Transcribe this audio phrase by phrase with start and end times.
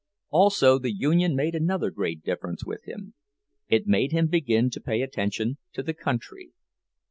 [0.31, 5.59] Also the union made another great difference with him—it made him begin to pay attention
[5.73, 6.53] to the country.